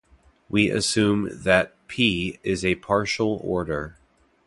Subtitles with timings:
[0.49, 3.99] We assume that "P" is a partial order.